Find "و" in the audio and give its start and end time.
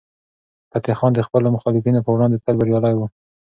2.95-3.01